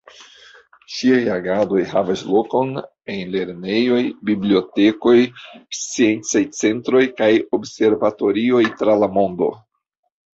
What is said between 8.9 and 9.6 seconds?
la mondo.